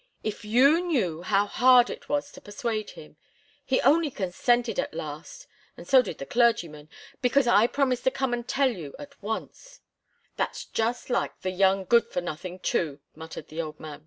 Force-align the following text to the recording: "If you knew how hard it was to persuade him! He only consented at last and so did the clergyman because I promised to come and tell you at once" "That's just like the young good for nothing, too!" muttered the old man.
"If 0.23 0.43
you 0.43 0.81
knew 0.83 1.21
how 1.21 1.45
hard 1.45 1.91
it 1.91 2.09
was 2.09 2.31
to 2.31 2.41
persuade 2.41 2.89
him! 2.97 3.17
He 3.63 3.79
only 3.81 4.09
consented 4.09 4.79
at 4.79 4.95
last 4.95 5.45
and 5.77 5.87
so 5.87 6.01
did 6.01 6.17
the 6.17 6.25
clergyman 6.25 6.89
because 7.21 7.45
I 7.45 7.67
promised 7.67 8.05
to 8.05 8.09
come 8.09 8.33
and 8.33 8.47
tell 8.47 8.71
you 8.71 8.95
at 8.97 9.21
once" 9.21 9.81
"That's 10.37 10.65
just 10.65 11.11
like 11.11 11.41
the 11.41 11.51
young 11.51 11.85
good 11.85 12.07
for 12.09 12.19
nothing, 12.19 12.57
too!" 12.57 12.99
muttered 13.13 13.49
the 13.49 13.61
old 13.61 13.79
man. 13.79 13.99